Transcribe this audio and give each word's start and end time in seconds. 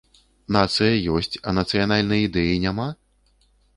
Нацыя 0.55 0.95
ёсць, 1.17 1.37
а 1.47 1.53
нацыянальнай 1.59 2.25
ідэі 2.29 2.57
няма? 2.65 2.87